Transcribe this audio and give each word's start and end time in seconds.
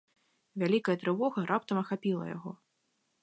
Вялікая 0.63 0.95
трывога 1.03 1.39
раптам 1.53 1.77
ахапіла 1.83 2.23
яго. 2.35 2.51